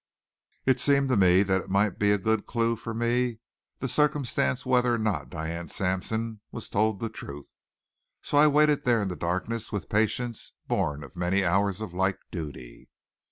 [0.65, 3.37] It seemed to me that it might be a good clue for me
[3.77, 7.53] the circumstance whether or not Diane Sampson was told the truth.
[8.23, 12.17] So I waited there in the darkness with patience born of many hours of like
[12.31, 12.89] duty.